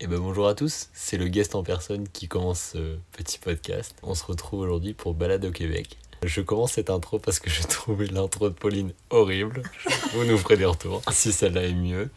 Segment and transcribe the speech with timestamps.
[0.00, 3.94] Et ben bonjour à tous, c'est le guest en personne qui commence ce petit podcast.
[4.02, 5.96] On se retrouve aujourd'hui pour Balade au Québec.
[6.24, 9.62] Je commence cette intro parce que je trouvais l'intro de Pauline horrible.
[10.12, 12.10] Vous nous ferez des retours si celle-là est mieux.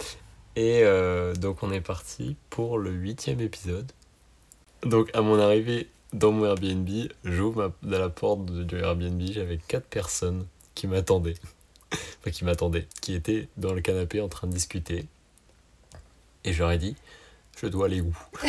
[0.55, 3.91] Et euh, donc on est parti pour le huitième épisode.
[4.82, 6.89] Donc à mon arrivée dans mon Airbnb,
[7.23, 11.38] j'ouvre la porte du Airbnb, j'avais quatre personnes qui m'attendaient.
[11.94, 15.05] Enfin qui m'attendaient, qui étaient dans le canapé en train de discuter.
[16.44, 16.96] Et ai dit,
[17.61, 18.13] je dois aller où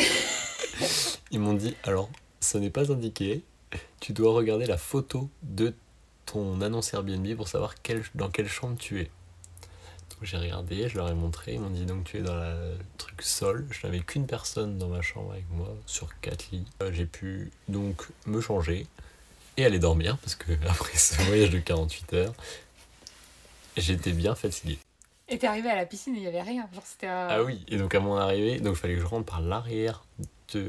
[1.31, 2.09] Ils m'ont dit, alors,
[2.39, 3.43] ce n'est pas indiqué,
[3.99, 5.73] tu dois regarder la photo de
[6.25, 7.75] ton annonce Airbnb pour savoir
[8.15, 9.11] dans quelle chambre tu es.
[10.09, 12.77] Donc j'ai regardé, je leur ai montré, ils m'ont dit donc tu es dans le
[12.97, 13.65] truc sol.
[13.71, 16.65] Je n'avais qu'une personne dans ma chambre avec moi sur quatre lits.
[16.81, 18.85] Euh, J'ai pu donc me changer
[19.57, 22.33] et aller dormir parce que après ce voyage de 48 heures,
[23.77, 24.79] j'étais bien fatigué.
[25.29, 26.67] Et t'es arrivé à la piscine et il y avait rien.
[26.73, 27.27] Genre c'était un...
[27.29, 30.03] Ah oui, et donc à mon arrivée, il fallait que je rentre par l'arrière
[30.53, 30.67] de,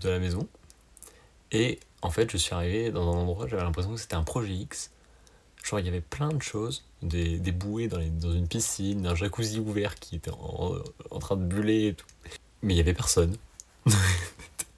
[0.00, 0.46] de la maison.
[1.52, 4.52] Et en fait, je suis arrivé dans un endroit, j'avais l'impression que c'était un projet
[4.52, 4.90] X.
[5.62, 9.14] Genre, il y avait plein de choses, des, des bouées dans, dans une piscine, un
[9.14, 10.74] jacuzzi ouvert qui était en,
[11.10, 12.06] en train de buller et tout.
[12.62, 13.36] Mais il y avait personne.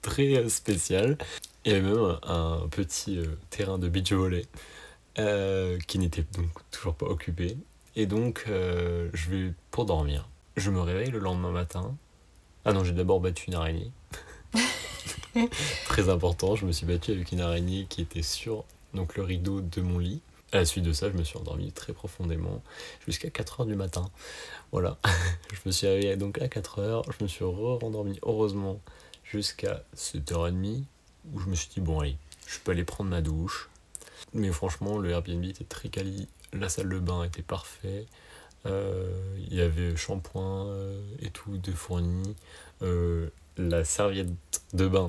[0.01, 1.17] Très euh, spécial.
[1.65, 4.45] Il y avait même un, petit euh, terrain de beach volley
[5.17, 7.57] euh, qui n'était donc toujours pas occupé.
[7.95, 10.27] Et donc, euh, je vais pour dormir.
[10.57, 11.95] Je me réveille le lendemain matin.
[12.65, 13.91] Ah non, j'ai d'abord battu une araignée.
[15.85, 19.61] Très important, je me suis battu avec une araignée qui était sur donc, le rideau
[19.61, 20.21] de mon lit.
[20.51, 22.61] À la suite de ça, je me suis endormi très profondément
[23.07, 24.11] jusqu'à 4h du matin.
[24.71, 24.99] Voilà,
[25.51, 28.79] je me suis réveillé donc à 4h, je me suis re-rendormi heureusement
[29.23, 30.83] jusqu'à 7h30
[31.33, 33.69] où je me suis dit bon allez, je peux aller prendre ma douche.
[34.33, 38.07] Mais franchement, le Airbnb était très quali, la salle de bain était parfaite.
[38.65, 42.35] Euh, il y avait shampoing euh, et tout de fourni.
[42.81, 44.29] Euh, la serviette
[44.73, 45.05] de bain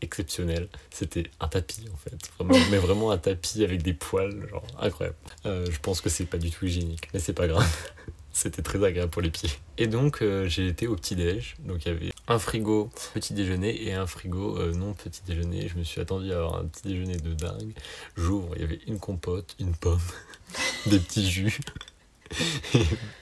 [0.00, 0.68] exceptionnelle.
[0.90, 2.30] C'était un tapis en fait.
[2.38, 5.16] Vraiment, mais vraiment un tapis avec des poils, genre incroyable.
[5.44, 7.66] Je pense que c'est pas du tout hygiénique, mais c'est pas grave.
[8.38, 9.50] C'était très agréable pour les pieds.
[9.78, 11.56] Et donc euh, j'ai été au petit-déj.
[11.66, 15.66] Donc il y avait un frigo petit déjeuner et un frigo euh, non petit déjeuner.
[15.66, 17.72] Je me suis attendu à avoir un petit déjeuner de dingue.
[18.16, 19.98] J'ouvre, il y avait une compote, une pomme,
[20.86, 21.60] des petits jus.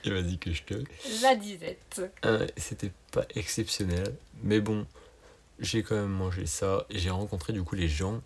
[0.05, 0.75] et vas-y que je te.
[1.23, 2.03] La disette.
[2.25, 4.87] Euh, C'était pas exceptionnel, mais bon,
[5.59, 8.21] j'ai quand même mangé ça et j'ai rencontré du coup les gens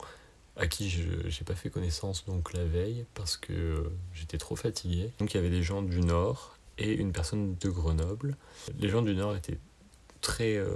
[0.56, 4.56] à qui je j'ai pas fait connaissance donc la veille parce que euh, j'étais trop
[4.56, 5.11] fatigué.
[5.19, 8.37] Donc il y avait des gens du Nord et une personne de Grenoble.
[8.78, 9.59] Les gens du Nord étaient
[10.21, 10.69] très euh,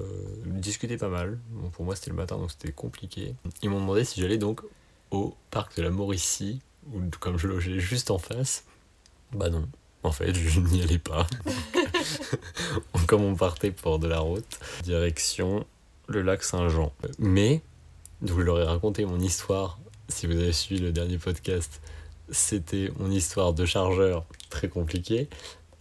[0.46, 1.38] discutaient pas mal.
[1.50, 3.34] Bon, pour moi c'était le matin donc c'était compliqué.
[3.62, 4.60] Ils m'ont demandé si j'allais donc
[5.10, 6.60] au parc de la Mauricie
[6.92, 8.64] ou comme je logeais juste en face.
[9.32, 9.68] Bah non.
[10.02, 11.26] En fait, je n'y allais pas.
[13.06, 15.64] Comme on partait pour de la route, direction
[16.08, 16.92] le lac Saint-Jean.
[17.18, 17.62] Mais,
[18.20, 19.78] donc je leur ai raconté mon histoire,
[20.08, 21.80] si vous avez suivi le dernier podcast,
[22.30, 25.28] c'était mon histoire de chargeur très compliquée.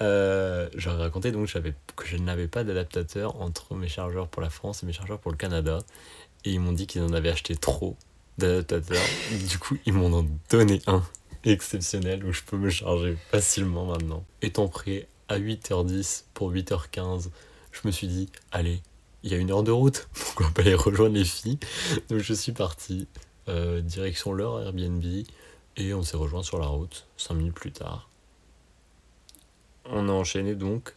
[0.02, 4.84] Euh, ai raconté donc que je n'avais pas d'adaptateur entre mes chargeurs pour la France
[4.84, 5.80] et mes chargeurs pour le Canada.
[6.46, 7.96] Et ils m'ont dit qu'ils en avaient acheté trop.
[8.38, 11.04] Du coup, ils m'en ont donné un
[11.44, 14.24] exceptionnel où je peux me charger facilement maintenant.
[14.42, 17.30] Étant prêt à 8h10 pour 8h15,
[17.72, 18.82] je me suis dit, allez,
[19.24, 21.60] il y a une heure de route, pourquoi pas aller rejoindre les filles?
[22.10, 23.08] Donc je suis parti,
[23.50, 25.04] euh, direction leur Airbnb,
[25.76, 28.10] et on s'est rejoint sur la route, 5 minutes plus tard.
[29.86, 30.94] On a enchaîné donc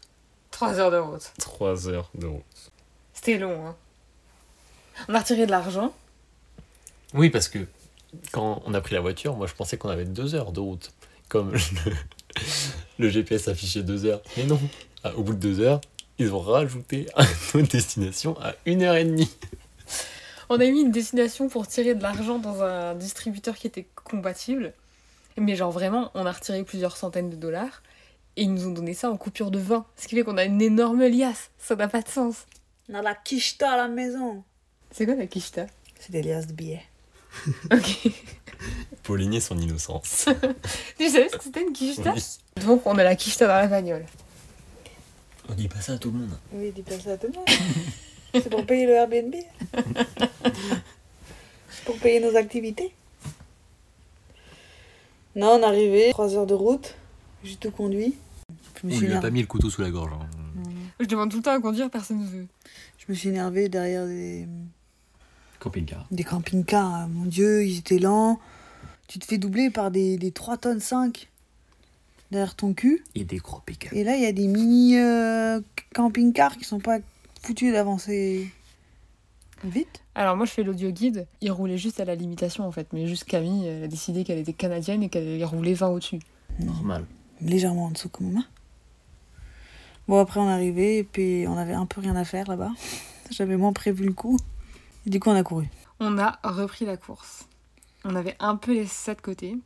[0.52, 1.32] 3 heures de route.
[1.38, 2.72] 3 heures de route.
[3.12, 3.76] C'était long, hein.
[5.08, 5.92] On a retiré de l'argent.
[7.14, 7.58] Oui, parce que
[8.32, 10.92] quand on a pris la voiture, moi je pensais qu'on avait 2 heures de route.
[11.28, 11.58] Comme le,
[12.98, 14.22] le GPS affichait 2 heures.
[14.36, 14.60] Mais non,
[15.04, 15.80] Ah, au bout de 2 heures,
[16.18, 17.06] ils ont rajouté
[17.54, 19.30] notre destination à 1 heure et demie.
[20.48, 24.72] On a mis une destination pour tirer de l'argent dans un distributeur qui était compatible.
[25.36, 27.82] Mais genre vraiment, on a retiré plusieurs centaines de dollars.
[28.36, 29.84] Et ils nous ont donné ça en coupure de 20.
[29.96, 31.50] Ce qui fait qu'on a une énorme liasse.
[31.58, 32.46] Ça n'a pas de sens.
[32.88, 34.44] On a la quicheta à la maison.
[34.92, 35.66] C'est quoi la quicheta
[35.98, 36.84] C'est des liasses de billets.
[37.72, 38.10] Ok.
[39.02, 40.28] Pauline et son innocence.
[40.98, 42.22] tu savais ce que c'était une quicheta Oui.
[42.64, 44.04] Donc on a la quicheta dans la bagnole.
[45.48, 46.36] On dit pas ça à tout le monde.
[46.52, 47.46] Oui, dis pas ça à tout le monde.
[48.34, 49.34] C'est pour payer le Airbnb.
[51.70, 52.92] C'est pour payer nos activités.
[55.36, 56.94] Non, on est arrivé, 3 heures de route.
[57.44, 58.16] J'ai tout conduit.
[58.82, 60.12] Je me, suis éner- mis le couteau sous la gorge.
[60.14, 60.26] hein.
[60.98, 62.46] Je demande tout le temps à conduire, personne ne veut.
[62.98, 64.48] je me suis énervée derrière des,
[65.58, 66.06] Camping-car.
[66.10, 66.92] des camping-cars.
[66.94, 68.38] Ah, Mon Dieu, ils étaient lents.
[69.08, 71.28] Tu te fais doubler par des, des 3 tonnes 5
[72.30, 73.04] derrière ton cul.
[73.14, 75.60] Et des gros pick Et là, il y a des mini euh,
[75.94, 76.98] camping-cars qui sont pas
[77.42, 78.50] foutu d'avancer
[79.64, 80.02] vite.
[80.14, 83.06] Alors moi je fais l'audio guide, il roulait juste à la limitation en fait, mais
[83.06, 86.20] juste Camille, elle a décidé qu'elle était canadienne et qu'elle allait rouler 20 au-dessus.
[86.60, 87.04] Normal.
[87.40, 88.42] Légèrement en dessous comme moi.
[90.08, 92.70] Bon, après, on est arrivé et puis on avait un peu rien à faire là-bas.
[93.30, 94.38] J'avais moins prévu le coup.
[95.06, 95.68] Et du coup, on a couru.
[96.00, 97.46] On a repris la course.
[98.04, 99.56] On avait un peu laissé ça de côté.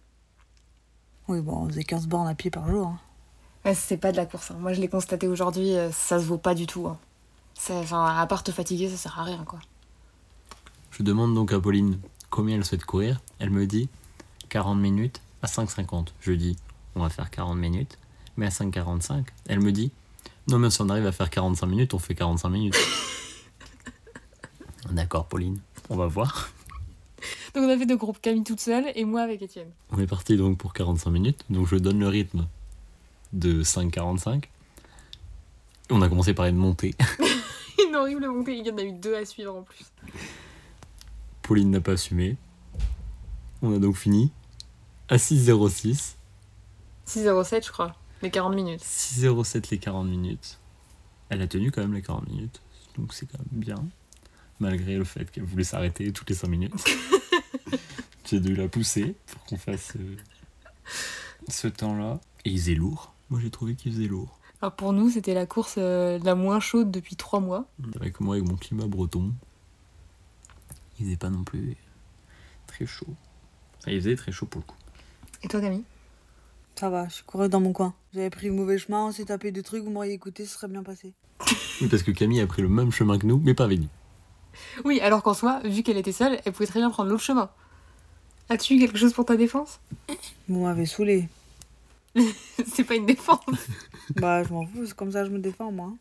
[1.28, 2.86] Oui, bon, on faisait 15 bornes à pied par jour.
[2.88, 2.98] hein.
[3.64, 4.50] Ouais, c'est pas de la course.
[4.50, 4.56] hein.
[4.58, 6.86] Moi je l'ai constaté aujourd'hui, euh, ça se vaut pas du tout.
[6.86, 6.98] hein.
[7.54, 9.58] Ça- Enfin, à part te fatiguer, ça sert à rien quoi.
[10.92, 11.98] Je demande donc à Pauline
[12.30, 13.20] combien elle souhaite courir.
[13.38, 13.88] Elle me dit
[14.48, 16.14] 40 minutes à 5,50.
[16.20, 16.56] Je dis
[16.94, 17.98] on va faire 40 minutes,
[18.38, 19.26] mais à 5,45.
[19.46, 19.92] Elle me dit
[20.48, 22.76] non, mais si on arrive à faire 45 minutes, on fait 45 minutes.
[24.88, 26.50] D'accord, Pauline, on va voir.
[27.54, 29.70] Donc on a fait deux groupes, Camille toute seule et moi avec Étienne.
[29.90, 32.46] On est parti donc pour 45 minutes, donc je donne le rythme
[33.32, 34.44] de 5,45.
[35.90, 36.94] On a commencé par une montée.
[37.88, 39.86] Une horrible montée, il y en a eu deux à suivre en plus.
[41.42, 42.36] Pauline n'a pas assumé.
[43.62, 44.30] On a donc fini
[45.08, 46.14] à 6,06.
[47.08, 48.82] 6,07 je crois, les 40 minutes.
[48.82, 50.58] 6,07 les 40 minutes.
[51.28, 52.60] Elle a tenu quand même les 40 minutes,
[52.96, 53.84] donc c'est quand même bien.
[54.60, 56.74] Malgré le fait qu'elle voulait s'arrêter toutes les 5 minutes.
[58.26, 60.16] J'ai dû la pousser pour qu'on fasse euh,
[61.48, 62.20] ce temps-là.
[62.44, 63.12] Et il faisait lourd.
[63.28, 64.38] Moi j'ai trouvé qu'il faisait lourd.
[64.62, 67.66] Alors pour nous, c'était la course euh, la moins chaude depuis trois mois.
[67.96, 69.32] Avec moi, avec mon climat breton,
[70.98, 71.76] il faisait pas non plus
[72.66, 73.14] très chaud.
[73.86, 74.76] Il faisait très chaud pour le coup.
[75.42, 75.84] Et toi Camille?
[76.76, 77.94] Ça va, je courais dans mon coin.
[78.14, 80.68] J'avais pris le mauvais chemin, on s'est tapé des trucs, vous m'auriez écouté, ce serait
[80.68, 81.14] bien passé.
[81.80, 83.88] Oui, parce que Camille a pris le même chemin que nous, mais pas avec nous.
[84.84, 87.50] Oui, alors qu'en soi, vu qu'elle était seule, elle pouvait très bien prendre l'autre chemin.
[88.48, 89.80] As-tu eu quelque chose pour ta défense?
[90.48, 91.28] Vous m'avez saoulé.
[92.66, 93.40] C'est pas une défense.
[94.16, 95.92] Bah, je m'en fous, c'est comme ça que je me défends, moi.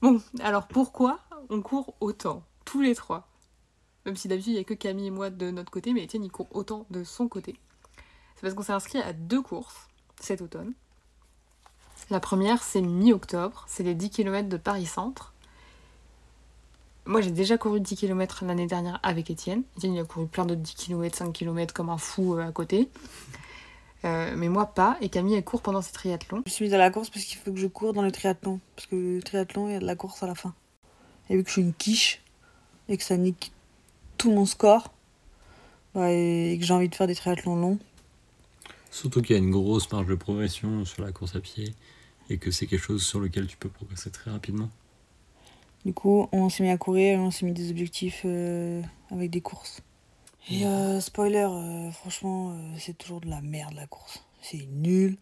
[0.00, 1.20] Bon, alors pourquoi
[1.50, 3.28] on court autant Tous les trois?
[4.06, 6.24] Même si d'habitude il n'y a que Camille et moi de notre côté, mais Étienne
[6.24, 7.56] il court autant de son côté.
[8.34, 10.72] C'est parce qu'on s'est inscrit à deux courses cet automne.
[12.08, 15.29] La première c'est mi-octobre, c'est les 10 km de Paris-Centre.
[17.06, 19.62] Moi j'ai déjà couru 10 km l'année dernière avec Étienne.
[19.76, 22.52] Étienne il a couru plein d'autres 10 km, 5 km comme un fou euh, à
[22.52, 22.88] côté.
[24.04, 26.42] Euh, mais moi pas, et Camille elle court pendant ses triathlons.
[26.46, 28.12] Je me suis mise à la course parce qu'il faut que je cours dans le
[28.12, 28.60] triathlon.
[28.76, 30.54] Parce que le triathlon, il y a de la course à la fin.
[31.28, 32.22] Et vu que je suis une quiche
[32.88, 33.52] et que ça nique
[34.16, 34.90] tout mon score,
[35.94, 37.78] bah, et que j'ai envie de faire des triathlons longs,
[38.90, 41.74] Surtout qu'il y a une grosse marge de progression sur la course à pied
[42.28, 44.68] et que c'est quelque chose sur lequel tu peux progresser très rapidement.
[45.84, 49.30] Du coup, on s'est mis à courir et on s'est mis des objectifs euh, avec
[49.30, 49.82] des courses.
[50.50, 54.24] Et euh, spoiler, euh, franchement, c'est toujours de la merde la course.
[54.42, 55.16] C'est nul.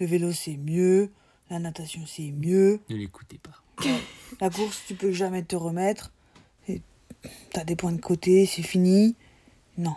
[0.00, 1.10] Le vélo, c'est mieux.
[1.50, 2.80] La natation, c'est mieux.
[2.88, 3.62] Ne l'écoutez pas.
[4.40, 6.12] La course, tu peux jamais te remettre.
[6.68, 6.80] Et
[7.50, 9.16] T'as des points de côté, c'est fini.
[9.78, 9.94] Non.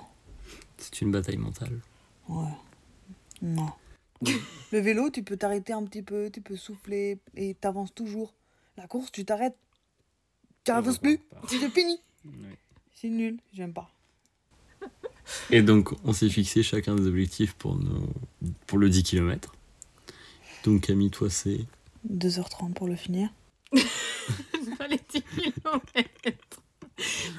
[0.78, 1.80] C'est une bataille mentale.
[2.30, 2.52] Ouais.
[3.42, 3.70] Non.
[4.72, 8.34] Le vélo, tu peux t'arrêter un petit peu, tu peux souffler et t'avances toujours.
[8.78, 9.58] La course, tu t'arrêtes.
[10.66, 11.20] Tu plus.
[11.48, 12.00] C'est fini.
[12.94, 13.40] C'est nul.
[13.54, 13.90] J'aime pas.
[15.50, 18.08] Et donc, on s'est fixé chacun des objectifs pour, nos...
[18.68, 19.54] pour le 10 km.
[20.64, 21.62] Donc, Camille, toi, c'est
[22.12, 23.30] 2h30 pour le finir.
[24.78, 25.82] Pas les 10 km.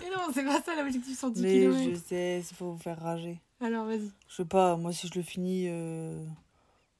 [0.00, 1.90] Mais non, c'est pas ça l'objectif sur 10 Mais km.
[1.90, 3.40] je sais, il faut vous faire rager.
[3.60, 4.10] Alors vas-y.
[4.28, 6.22] Je sais pas, moi si je le finis euh,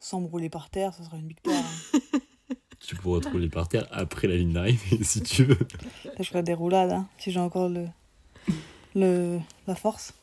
[0.00, 1.56] sans me rouler par terre, ça sera une victoire.
[1.95, 1.99] hein.
[2.87, 5.59] tu pourras te rouler par terre après la ligne d'arrivée, si tu veux.
[6.05, 7.87] Là, je ferai des roulades, hein, si j'ai encore le,
[8.95, 10.14] le, la force.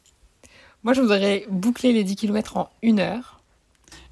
[0.83, 3.41] Moi, je voudrais boucler les 10 km en une heure.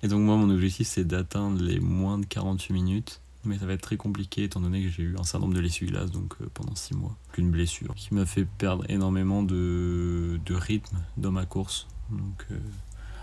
[0.03, 3.21] Et donc, moi, mon objectif, c'est d'atteindre les moins de 48 minutes.
[3.43, 6.11] Mais ça va être très compliqué étant donné que j'ai eu un syndrome de l'essuie-glace
[6.11, 7.15] donc euh, pendant 6 mois.
[7.39, 11.87] Une blessure qui m'a fait perdre énormément de, de rythme dans ma course.
[12.11, 12.59] Donc, euh,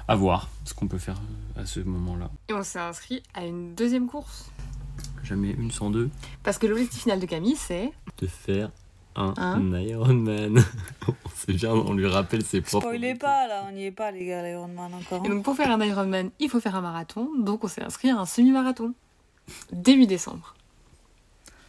[0.08, 1.20] à voir ce qu'on peut faire
[1.56, 2.30] euh, à ce moment-là.
[2.48, 4.50] Et on s'est inscrit à une deuxième course.
[5.28, 6.08] Jamais une sans deux.
[6.42, 7.92] Parce que l'objectif final de Camille, c'est
[8.22, 8.70] De faire
[9.14, 10.64] un Hein Ironman.
[11.34, 12.86] c'est bien, on lui rappelle ses propres.
[12.86, 15.26] Spoilez pas là, on n'y est pas les gars, l'Ironman encore.
[15.26, 17.28] Et donc pour faire un Ironman, il faut faire un marathon.
[17.38, 18.94] Donc on s'est inscrit à un semi-marathon.
[19.70, 20.54] Début décembre.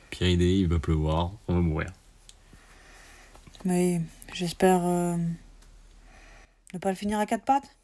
[0.10, 1.92] Pire idée, il va pleuvoir, on va mourir.
[3.66, 4.00] Mais
[4.34, 5.18] j'espère euh,
[6.74, 7.75] ne pas le finir à quatre pattes.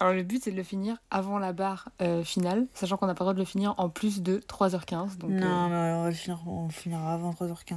[0.00, 3.14] Alors le but c'est de le finir avant la barre euh, finale, sachant qu'on n'a
[3.14, 5.18] pas le droit de le finir en plus de 3h15.
[5.18, 7.76] Donc, non, euh, mais on va le finir, on finira avant 3h15,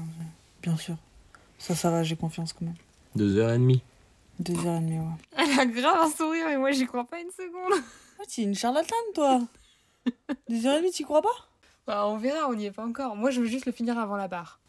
[0.61, 0.95] bien sûr.
[1.57, 2.75] Ça, ça va, j'ai confiance quand même.
[3.15, 3.81] Deux heures et demie.
[4.43, 5.05] 2h30, ouais.
[5.37, 7.83] Elle a grave un sourire et moi j'y crois pas une seconde.
[8.19, 9.41] Oh, tu es une charlatane, toi
[10.49, 11.29] 2h30, tu crois pas?
[11.87, 13.15] Bah, on verra, on n'y est pas encore.
[13.15, 14.59] Moi, je veux juste le finir avant la barre.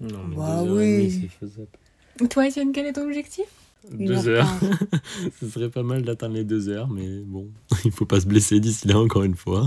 [0.00, 0.84] Non, mais Bah deux heures oui.
[0.84, 2.28] et demie, c'est faisable.
[2.30, 3.46] Toi, Étienne, quel est ton objectif?
[3.92, 4.70] Deux heure heures.
[5.40, 7.48] Ce serait pas mal d'atteindre les deux heures, mais bon,
[7.84, 9.64] il faut pas se blesser d'ici là encore une fois.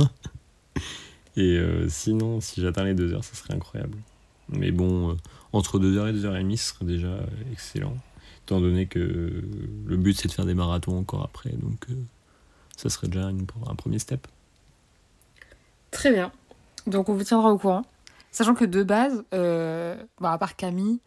[1.35, 3.97] Et euh, sinon, si j'atteins les deux heures, ça serait incroyable.
[4.49, 5.13] Mais bon, euh,
[5.53, 7.95] entre deux heures et deux heures et demie, ce serait déjà euh, excellent.
[8.45, 9.43] Étant donné que
[9.85, 11.93] le but c'est de faire des marathons encore après, donc euh,
[12.77, 14.25] ça serait déjà une- un premier step.
[15.91, 16.31] Très bien.
[16.85, 17.85] Donc, on vous tiendra au courant.
[18.31, 20.99] Sachant que de base, euh, bah, à part Camille,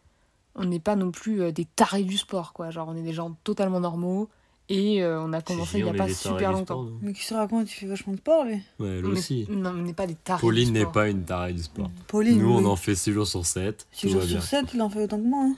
[0.54, 2.70] on n'est pas non plus euh, des tarés du sport, quoi.
[2.70, 4.28] Genre, on est des gens totalement normaux.
[4.72, 6.86] Et euh, on a commencé il n'y a pas super longtemps.
[7.02, 8.62] Mais qui se raconte, il fait vachement de sport, lui.
[8.78, 9.44] Ouais, elle aussi.
[9.50, 11.90] Non, on n'est pas des tarés Pauline du n'est pas une tarée du sport.
[12.06, 12.66] Pauline, Nous, on oui.
[12.66, 13.84] en fait 6 jours sur 7.
[13.90, 15.42] 6 tout jours sur 7, il en fait autant que moi.
[15.42, 15.56] hein.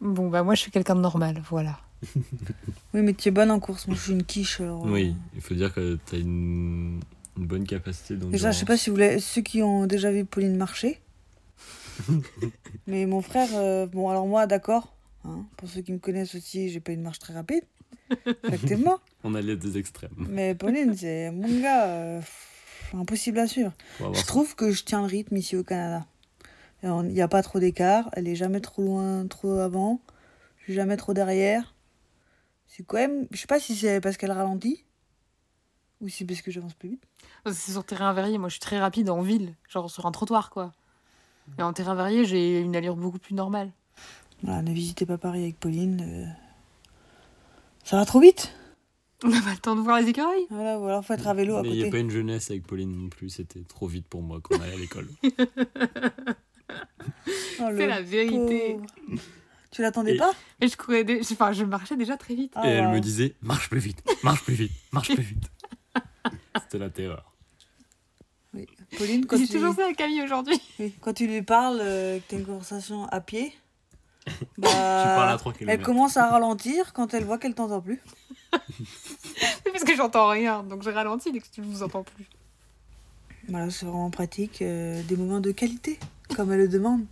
[0.00, 1.80] Bon, bah, moi, je suis quelqu'un de normal, voilà.
[2.94, 3.88] Oui, mais tu es bonne en course.
[3.88, 4.60] Moi, je suis une quiche.
[4.60, 7.00] alors, euh, Oui, il faut dire que tu as une,
[7.36, 8.14] une bonne capacité.
[8.14, 11.00] Déjà, je sais pas si vous voulez, ceux qui ont déjà vu Pauline marcher.
[12.86, 14.94] mais mon frère, euh, bon, alors moi, d'accord.
[15.24, 17.64] hein, pour ceux qui me connaissent aussi, j'ai pas une marche très rapide.
[18.44, 18.98] Effectivement.
[19.24, 20.14] On a les deux extrêmes.
[20.28, 21.86] mais Pauline, c'est mon gars.
[21.88, 23.72] euh, pff, impossible à suivre.
[24.00, 24.26] Je ça.
[24.26, 26.06] trouve que je tiens le rythme ici au Canada.
[26.82, 28.08] Il n'y a pas trop d'écart.
[28.12, 30.00] Elle est jamais trop loin, trop avant.
[30.58, 31.74] Je suis jamais trop derrière.
[32.68, 33.26] C'est quand même.
[33.32, 34.84] Je sais pas si c'est parce qu'elle ralentit.
[36.00, 37.02] Ou si c'est parce que j'avance plus vite.
[37.46, 39.56] C'est sur terrain verrier, moi, je suis très rapide en ville.
[39.68, 40.72] Genre, sur un trottoir, quoi.
[41.58, 43.70] Et en terrain verrier, j'ai une allure beaucoup plus normale.
[44.42, 46.00] Voilà, ne visitez pas Paris avec Pauline.
[46.02, 46.26] euh,
[47.84, 48.52] Ça va trop vite.
[49.24, 50.46] On n'a pas le temps de voir les écureuils.
[50.50, 51.90] Voilà, ou alors faut être à vélo à Mais il n'y a côté.
[51.90, 54.74] pas une jeunesse avec Pauline non plus, c'était trop vite pour moi quand on allait
[54.74, 55.08] à l'école.
[57.60, 58.74] Oh, le C'est la vérité.
[58.74, 59.20] pauvre.
[59.70, 62.52] Tu l'attendais Et- pas Et je courais, dé- enfin, je marchais déjà très vite.
[62.54, 62.92] Ah, Et elle ouais.
[62.94, 65.50] me disait marche plus vite, marche plus vite, marche plus vite.
[66.62, 67.32] C'était la terreur.
[68.96, 69.52] Pauline, quand J'ai tu...
[69.54, 70.60] toujours ça à Camille aujourd'hui.
[70.78, 73.52] oui, quand tu lui parles, euh, que tu as une conversation à pied,
[74.26, 78.00] Tu parles à bah, 3 elle commence à ralentir quand elle voit qu'elle t'entend plus.
[78.52, 82.26] Parce que j'entends rien, donc je ralentis dès que tu ne vous entends plus.
[83.48, 84.60] Voilà, c'est vraiment pratique.
[84.62, 85.98] euh, des moments de qualité,
[86.36, 87.04] comme elle le demande.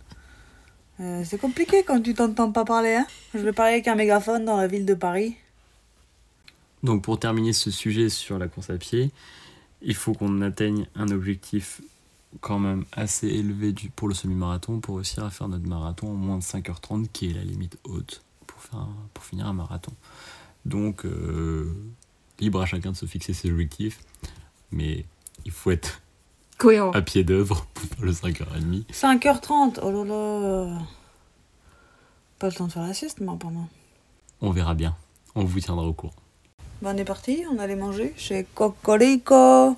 [0.99, 2.95] Euh, c'est compliqué quand tu t'entends pas parler.
[2.95, 5.35] Hein Je vais parler avec un mégaphone dans la ville de Paris.
[6.83, 9.11] Donc pour terminer ce sujet sur la course à pied,
[9.81, 11.81] il faut qu'on atteigne un objectif
[12.41, 16.15] quand même assez élevé du, pour le semi-marathon pour réussir à faire notre marathon en
[16.15, 19.93] moins de 5h30 qui est la limite haute pour, faire un- pour finir un marathon.
[20.65, 21.71] Donc euh,
[22.39, 23.99] libre à chacun de se fixer ses objectifs,
[24.71, 25.05] mais
[25.45, 26.01] il faut être
[26.57, 26.91] Cohérent.
[26.91, 28.85] à pied d'œuvre pour faire le 5h30.
[28.91, 30.79] 5h30, oh là là.
[32.39, 33.67] Pas le temps de faire la sieste, moi, pendant.
[34.41, 34.95] On verra bien,
[35.33, 36.13] on vous tiendra au courant.
[36.81, 39.75] Bah, on est parti, on allait manger chez Cocorico.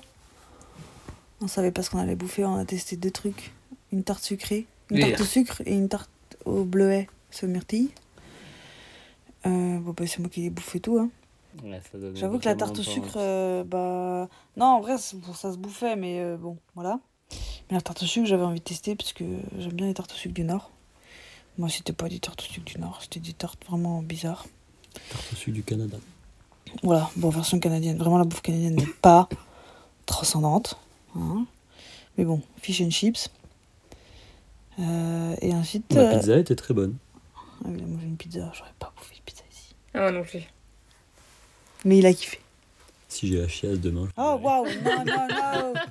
[1.40, 3.52] On savait pas ce qu'on allait bouffer, on a testé deux trucs.
[3.92, 6.10] Une tarte sucrée, une Et- tarte au sucre et une tarte
[6.44, 7.90] au bleuet, ce myrtille.
[9.46, 10.98] Euh, bon, bah, c'est moi qui ai bouffé tout.
[10.98, 11.08] Hein.
[12.14, 14.28] J'avoue que la tarte au sucre, euh, bah.
[14.56, 17.00] Non, en vrai, bon, ça se bouffait, mais euh, bon, voilà.
[17.70, 19.24] Mais la tarte au sucre, j'avais envie de tester parce que
[19.58, 20.70] j'aime bien les tartes au sucre du Nord.
[21.58, 24.46] Moi, c'était pas des tartes au sucre du Nord, c'était des tartes vraiment bizarres.
[25.10, 25.96] Tarte au sucre du Canada.
[26.82, 27.98] Voilà, bon, version canadienne.
[27.98, 29.28] Vraiment, la bouffe canadienne n'est pas
[30.06, 30.78] transcendante.
[31.16, 31.46] hein.
[32.18, 33.28] Mais bon, fish and chips.
[34.78, 35.92] Euh, et ensuite.
[35.92, 36.96] La euh, pizza était très bonne.
[37.36, 39.74] ah oui, il a mangé une pizza, j'aurais pas bouffé de pizza ici.
[39.94, 40.42] Ah non plus.
[41.84, 42.40] Mais il a kiffé.
[43.08, 44.08] Si j'ai la chiasse demain.
[44.16, 45.74] Oh, wow, no, no, no.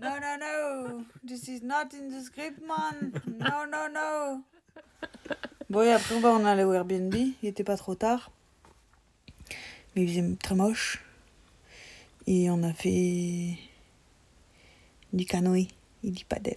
[0.00, 1.04] No, no, no.
[1.26, 3.10] This is not in the script, man.
[3.26, 4.42] No, no, no.
[5.70, 7.14] Bon, et après, on allait au Airbnb.
[7.14, 8.30] Il était pas trop tard.
[9.98, 11.02] Mais il faisait très moche.
[12.28, 13.58] Et on a fait
[15.12, 15.66] du canoë
[16.04, 16.54] et du paddle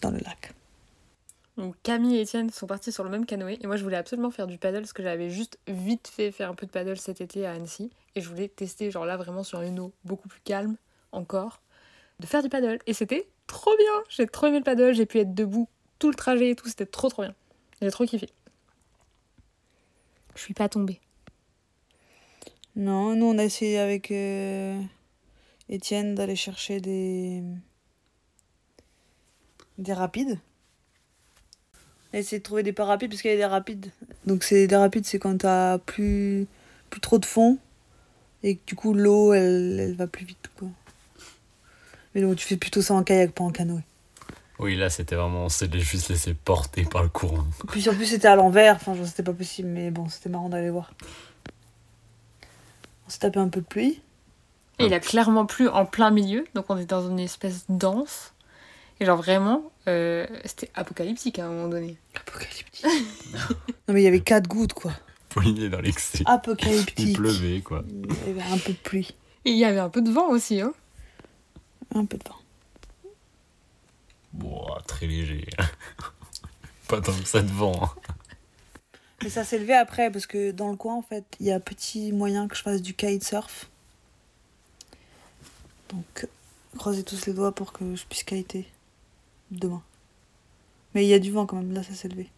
[0.00, 0.54] dans le lac.
[1.56, 4.30] Donc Camille et Étienne sont partis sur le même canoë et moi je voulais absolument
[4.30, 7.20] faire du paddle parce que j'avais juste vite fait faire un peu de paddle cet
[7.20, 10.40] été à Annecy et je voulais tester genre là vraiment sur une eau beaucoup plus
[10.42, 10.76] calme
[11.10, 11.62] encore
[12.20, 14.04] de faire du paddle et c'était trop bien!
[14.08, 16.86] J'ai trop aimé le paddle j'ai pu être debout tout le trajet et tout c'était
[16.86, 17.34] trop trop bien.
[17.80, 18.28] J'ai trop kiffé.
[20.36, 21.00] Je suis pas tombée
[22.74, 24.80] Non, nous, on a essayé avec euh,
[25.68, 27.42] Étienne d'aller chercher des.
[29.78, 30.38] des rapides.
[32.12, 33.90] On a essayé de trouver des pas rapides parce qu'il y a des rapides.
[34.26, 36.46] Donc, c'est des rapides, c'est quand t'as plus,
[36.90, 37.58] plus trop de fond
[38.42, 40.50] et que du coup, l'eau, elle, elle va plus vite.
[40.58, 40.68] Quoi.
[42.14, 43.82] Mais donc, tu fais plutôt ça en kayak, pas en canoë.
[44.58, 47.44] Oui, là c'était vraiment, on s'est juste laissé porter par le courant.
[47.68, 48.76] Puis en plus, c'était à l'envers.
[48.76, 50.92] Enfin, c'était pas possible, mais bon, c'était marrant d'aller voir.
[53.12, 54.00] S'est tapé un peu de pluie.
[54.78, 57.76] et il a clairement plu en plein milieu donc on est dans une espèce de
[57.76, 58.32] danse
[59.00, 61.98] Et genre vraiment, euh, c'était apocalyptique à un moment donné.
[62.14, 62.86] Apocalyptique.
[63.34, 64.92] non, mais il y avait 4 gouttes, quoi.
[65.28, 66.22] Polygné dans l'excès.
[66.24, 66.98] Apocalyptique.
[67.00, 67.84] Il pleuvait, quoi.
[67.90, 69.14] Il y avait un peu de pluie.
[69.44, 70.72] Et il y avait un peu de vent aussi, hein.
[71.94, 72.38] Un peu de vent.
[74.32, 75.44] Bon, très léger.
[76.88, 77.92] Pas tant que ça de vent.
[79.22, 81.60] Mais ça s'est levé après, parce que dans le coin, en fait, il y a
[81.60, 83.68] petit moyen que je fasse du kitesurf.
[85.90, 86.26] Donc,
[86.76, 88.66] croisez tous les doigts pour que je puisse kiter
[89.50, 89.82] demain.
[90.94, 92.28] Mais il y a du vent quand même, là ça s'est levé.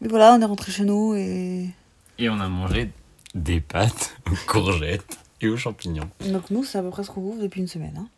[0.00, 1.70] Mais voilà, on est rentré chez nous et.
[2.18, 2.90] Et on a mangé
[3.34, 6.08] des pâtes aux courgettes et aux champignons.
[6.20, 7.96] Donc, nous, c'est à peu près ce qu'on bouffe depuis une semaine.
[7.96, 8.08] Hein.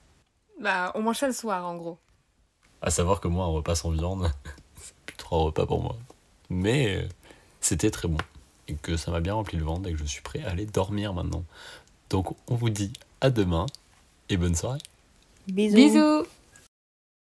[0.60, 1.98] Bah, on mange ça le soir, en gros.
[2.82, 4.30] À savoir que moi, un repas sans viande,
[5.34, 5.96] un repas pour moi.
[6.50, 7.08] Mais euh,
[7.60, 8.18] c'était très bon.
[8.68, 10.66] Et que ça m'a bien rempli le ventre et que je suis prêt à aller
[10.66, 11.44] dormir maintenant.
[12.10, 13.66] Donc on vous dit à demain
[14.28, 14.80] et bonne soirée.
[15.48, 15.76] Bisous.
[15.76, 16.26] Bisous